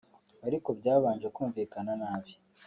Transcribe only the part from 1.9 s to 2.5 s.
nabi